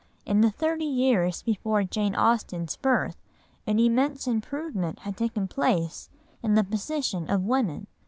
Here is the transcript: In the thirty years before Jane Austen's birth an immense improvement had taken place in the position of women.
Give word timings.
In 0.25 0.41
the 0.41 0.49
thirty 0.49 0.83
years 0.83 1.43
before 1.43 1.83
Jane 1.83 2.15
Austen's 2.15 2.75
birth 2.75 3.17
an 3.67 3.77
immense 3.77 4.25
improvement 4.25 4.97
had 5.01 5.15
taken 5.15 5.47
place 5.47 6.09
in 6.41 6.55
the 6.55 6.63
position 6.63 7.29
of 7.29 7.43
women. 7.43 7.85